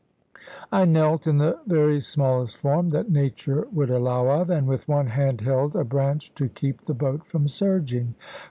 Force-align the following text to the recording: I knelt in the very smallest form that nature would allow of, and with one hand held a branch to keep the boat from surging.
I 0.71 0.85
knelt 0.85 1.27
in 1.27 1.37
the 1.37 1.59
very 1.67 2.01
smallest 2.01 2.57
form 2.57 2.89
that 2.89 3.11
nature 3.11 3.67
would 3.71 3.91
allow 3.91 4.41
of, 4.41 4.49
and 4.49 4.65
with 4.67 4.87
one 4.87 5.05
hand 5.05 5.41
held 5.41 5.75
a 5.75 5.83
branch 5.83 6.33
to 6.33 6.49
keep 6.49 6.81
the 6.85 6.95
boat 6.95 7.23
from 7.27 7.47
surging. 7.47 8.15